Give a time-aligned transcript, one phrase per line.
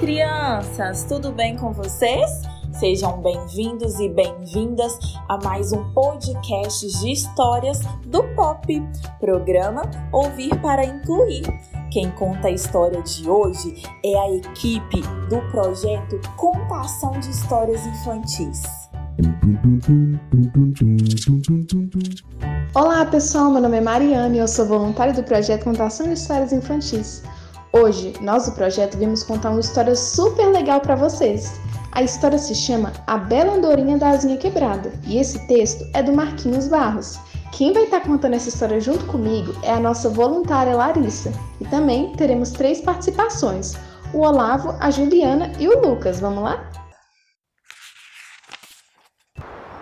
[0.00, 1.04] Crianças!
[1.04, 2.30] Tudo bem com vocês?
[2.72, 8.82] Sejam bem-vindos e bem-vindas a mais um podcast de histórias do Pop,
[9.20, 11.42] programa Ouvir para Incluir.
[11.92, 18.62] Quem conta a história de hoje é a equipe do projeto Contação de Histórias Infantis.
[22.74, 26.54] Olá pessoal, meu nome é Mariana e eu sou voluntária do projeto Contação de Histórias
[26.54, 27.22] Infantis.
[27.72, 31.60] Hoje, nós do projeto vimos contar uma história super legal para vocês.
[31.92, 36.12] A história se chama A Bela Andorinha da Asinha Quebrada e esse texto é do
[36.12, 37.20] Marquinhos Barros.
[37.52, 41.32] Quem vai estar contando essa história junto comigo é a nossa voluntária Larissa.
[41.60, 43.74] E também teremos três participações:
[44.12, 46.18] o Olavo, a Juliana e o Lucas.
[46.18, 46.68] Vamos lá?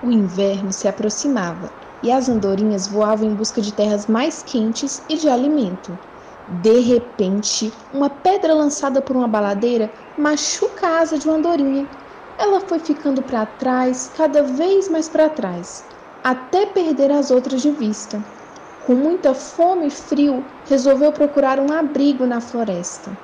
[0.02, 5.16] O inverno se aproximava e as andorinhas voavam em busca de terras mais quentes e
[5.16, 5.98] de alimento.
[6.50, 11.90] De repente, uma pedra lançada por uma baladeira machuca a asa de uma andorinha.
[12.38, 15.84] Ela foi ficando para trás, cada vez mais para trás,
[16.22, 18.24] até perder as outras de vista.
[18.80, 23.18] Com muita fome e frio, resolveu procurar um abrigo na floresta.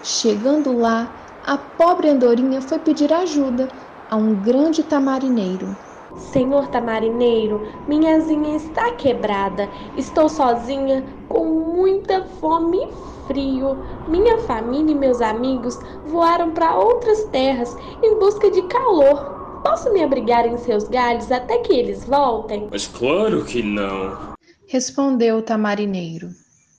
[0.00, 3.68] Chegando lá, a pobre andorinha foi pedir ajuda
[4.08, 5.76] a um grande tamarineiro.
[6.14, 9.70] Senhor tamarineiro, minha asinha está quebrada.
[9.96, 12.92] Estou sozinha, com muita fome e
[13.26, 13.82] frio.
[14.06, 19.32] Minha família e meus amigos voaram para outras terras em busca de calor.
[19.62, 22.68] Posso me abrigar em seus galhos até que eles voltem?
[22.70, 24.18] Mas claro que não,
[24.66, 26.30] Respondeu o tamarineiro.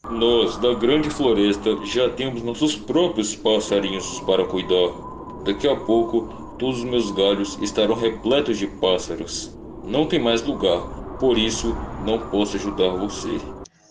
[0.10, 4.92] nós da grande floresta já temos nossos próprios passarinhos para cuidar.
[5.46, 9.52] Daqui a pouco, todos os meus galhos estarão repletos de pássaros.
[9.84, 11.76] Não tem mais lugar, por isso
[12.06, 13.38] não posso ajudar você.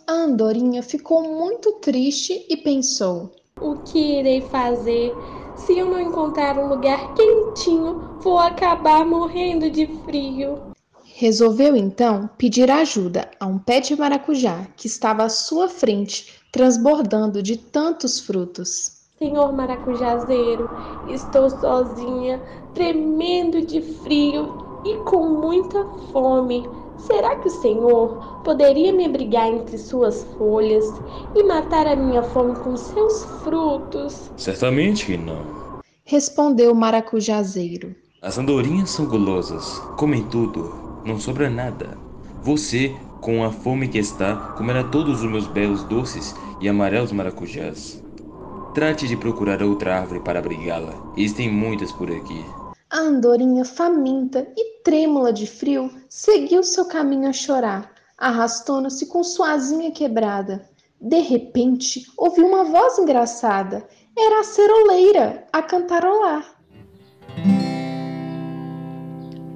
[0.06, 5.12] A andorinha ficou muito triste e pensou: O que irei fazer?
[5.54, 10.58] Se eu não encontrar um lugar quentinho, vou acabar morrendo de frio.
[11.04, 17.42] Resolveu então pedir ajuda a um pé de maracujá que estava à sua frente, transbordando
[17.42, 19.01] de tantos frutos.
[19.22, 20.68] Senhor maracujazeiro,
[21.08, 22.42] estou sozinha,
[22.74, 26.68] tremendo de frio e com muita fome.
[26.96, 30.84] Será que o Senhor poderia me abrigar entre suas folhas
[31.36, 34.32] e matar a minha fome com seus frutos?
[34.36, 35.46] Certamente que não.
[36.04, 37.94] Respondeu o maracujazeiro.
[38.20, 41.96] As andorinhas são gulosas, comem tudo, não sobra nada.
[42.42, 48.01] Você, com a fome que está, comerá todos os meus belos doces e amarelos maracujás.
[48.74, 50.94] Trate de procurar outra árvore para abrigá-la.
[51.14, 52.42] Existem muitas por aqui.
[52.88, 59.52] A andorinha, faminta e trêmula de frio, seguiu seu caminho a chorar, arrastando-se com sua
[59.52, 60.66] asinha quebrada.
[60.98, 63.86] De repente, ouviu uma voz engraçada.
[64.16, 66.56] Era a ceroleira a cantarolar.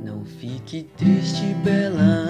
[0.04, 2.28] Não fique triste, bela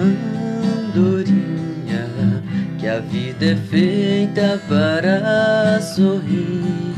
[2.97, 6.95] a vida é feita para sorrir.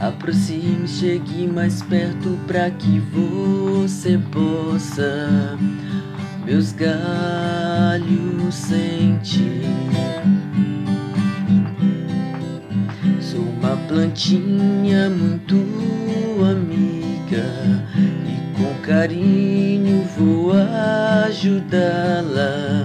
[0.00, 5.58] Aproxime, chegue mais perto para que você possa
[6.46, 9.66] meus galhos sentir.
[13.20, 15.56] Sou uma plantinha muito
[16.50, 17.44] amiga
[18.24, 20.52] e com carinho vou
[21.28, 22.79] ajudá-la,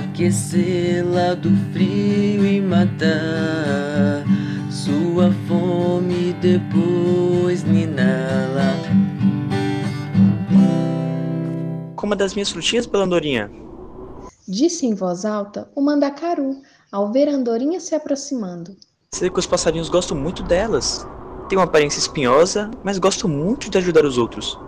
[0.00, 4.24] aquecê-la do frio e matar
[4.70, 8.74] sua fome depois niná-la.
[11.96, 13.50] Como das minhas frutinhas, bela andorinha.
[14.48, 18.76] Disse em voz alta o mandacaru, ao ver a andorinha se aproximando.
[19.14, 21.06] Sei que os passarinhos gostam muito delas.
[21.48, 24.58] Tem uma aparência espinhosa, mas gosto muito de ajudar os outros.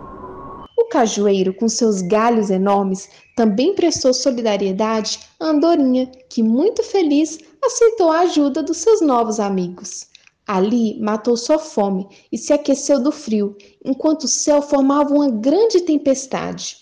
[0.93, 8.19] Cajueiro, com seus galhos enormes, também prestou solidariedade à andorinha, que, muito feliz, aceitou a
[8.19, 10.05] ajuda dos seus novos amigos.
[10.45, 15.81] Ali matou sua fome e se aqueceu do frio, enquanto o céu formava uma grande
[15.81, 16.77] tempestade.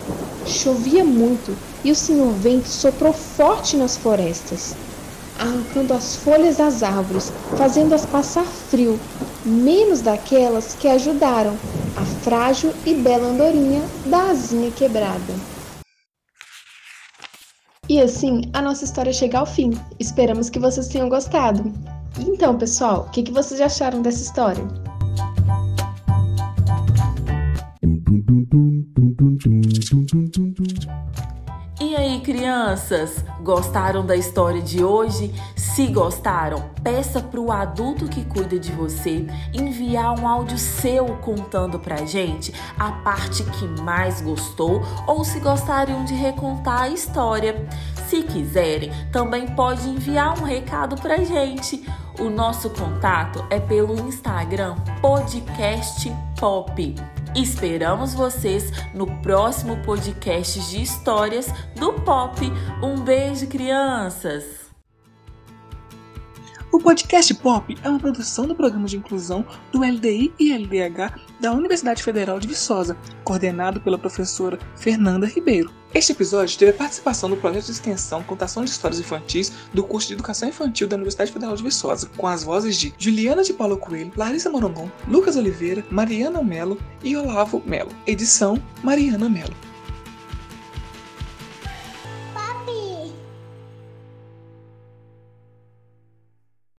[0.46, 1.56] Chovia muito
[1.86, 4.75] e o senhor vento soprou forte nas florestas,
[5.40, 9.00] arrancando as folhas das árvores, fazendo-as passar frio,
[9.46, 11.58] menos daquelas que ajudaram
[11.95, 15.33] a frágil e bela andorinha da asinha quebrada.
[17.89, 19.71] E assim a nossa história chega ao fim.
[19.99, 21.71] Esperamos que vocês tenham gostado.
[22.19, 24.65] Então, pessoal, o que, que vocês acharam dessa história?
[31.81, 35.33] E aí, crianças, gostaram da história de hoje?
[35.73, 41.79] Se gostaram, peça para o adulto que cuida de você enviar um áudio seu contando
[41.79, 47.65] pra gente a parte que mais gostou ou se gostariam de recontar a história.
[48.09, 51.81] Se quiserem, também pode enviar um recado pra gente.
[52.19, 56.95] O nosso contato é pelo Instagram Podcast Pop.
[57.33, 62.41] Esperamos vocês no próximo podcast de histórias do Pop.
[62.83, 64.61] Um beijo, crianças!
[66.71, 71.51] O podcast Pop é uma produção do programa de inclusão do LDI e LDH da
[71.51, 72.95] Universidade Federal de Viçosa,
[73.25, 75.69] coordenado pela professora Fernanda Ribeiro.
[75.94, 80.07] Este episódio teve a participação do projeto de extensão Contação de Histórias Infantis do curso
[80.07, 83.75] de Educação Infantil da Universidade Federal de Viçosa, com as vozes de Juliana de Paulo
[83.75, 87.91] Coelho, Larissa Morongon, Lucas Oliveira, Mariana Melo e Olavo Melo.
[88.07, 89.70] Edição Mariana Melo.